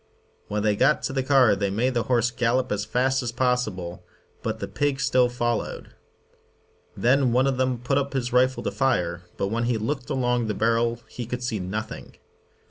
[0.47, 4.03] When they got to the car they made the horse gallop as fast as possible,
[4.41, 5.93] but the pig still followed.
[6.97, 10.47] Then one of them put up his rifle to fire, but when he looked along
[10.47, 12.15] the barrel he could see nothing.